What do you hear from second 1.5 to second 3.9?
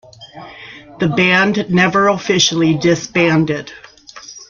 never officially disbanded.